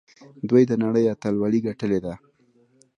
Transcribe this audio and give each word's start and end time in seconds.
دوی 0.49 0.63
د 0.69 0.71
نړۍ 0.83 1.03
اتلولي 1.13 1.59
ګټلې 1.67 1.99
ده. 2.05 2.13